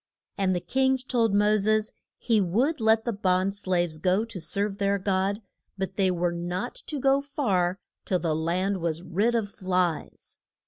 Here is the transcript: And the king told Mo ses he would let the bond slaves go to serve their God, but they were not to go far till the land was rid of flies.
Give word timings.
And 0.35 0.55
the 0.55 0.59
king 0.61 0.97
told 0.97 1.31
Mo 1.35 1.55
ses 1.57 1.91
he 2.17 2.41
would 2.41 2.81
let 2.81 3.05
the 3.05 3.13
bond 3.13 3.53
slaves 3.53 3.99
go 3.99 4.25
to 4.25 4.41
serve 4.41 4.79
their 4.79 4.97
God, 4.97 5.43
but 5.77 5.95
they 5.95 6.09
were 6.09 6.31
not 6.33 6.73
to 6.87 6.99
go 6.99 7.21
far 7.21 7.77
till 8.03 8.17
the 8.17 8.35
land 8.35 8.77
was 8.77 9.03
rid 9.03 9.35
of 9.35 9.51
flies. 9.51 10.39